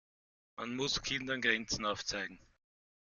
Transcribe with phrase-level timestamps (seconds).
[0.55, 2.39] Man muss Kindern Grenzen aufzeigen.